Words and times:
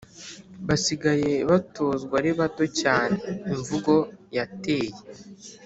basigaye 0.67 1.31
batozwa 1.49 2.13
ari 2.21 2.31
bato 2.39 2.65
cyane 2.81 3.19
imvugo 3.53 3.93
yateye 4.37 4.95